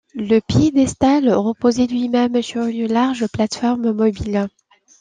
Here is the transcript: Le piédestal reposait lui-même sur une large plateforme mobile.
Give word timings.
Le 0.15 0.39
piédestal 0.39 1.31
reposait 1.31 1.85
lui-même 1.85 2.41
sur 2.41 2.63
une 2.65 2.91
large 2.91 3.27
plateforme 3.27 3.91
mobile. 3.93 4.47